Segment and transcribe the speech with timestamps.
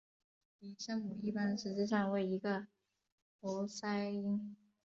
[0.61, 2.65] 零声母一般实质上为一个
[3.39, 4.55] 喉塞音。